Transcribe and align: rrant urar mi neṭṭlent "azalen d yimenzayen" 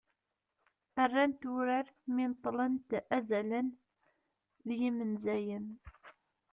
rrant 1.03 1.41
urar 1.55 1.87
mi 2.13 2.23
neṭṭlent 2.31 2.89
"azalen 3.17 3.67
d 4.67 4.67
yimenzayen" 4.79 5.65